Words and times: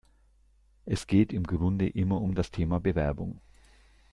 Es 0.87 1.05
geht 1.05 1.31
im 1.31 1.43
Grunde 1.43 1.87
immer 1.87 2.21
um 2.21 2.33
das 2.33 2.49
Thema 2.49 2.79
Bewerbung. 2.79 3.39